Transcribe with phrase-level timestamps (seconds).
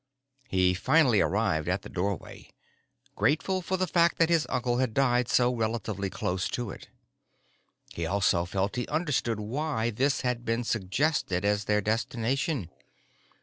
[0.47, 2.49] He finally arrived at the doorway,
[3.15, 6.87] grateful for the fact that his uncle had died so relatively close to it.
[7.93, 12.71] He also felt he understood why this had been suggested as their destination.